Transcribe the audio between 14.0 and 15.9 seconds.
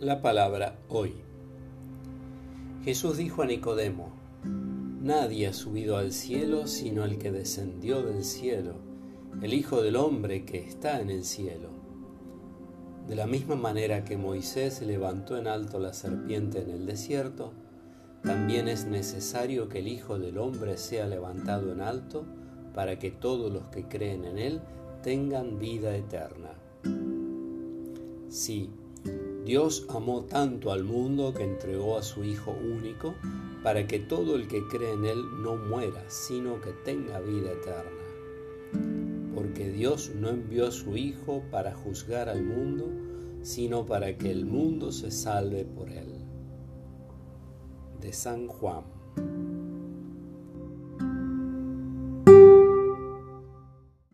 que Moisés levantó en alto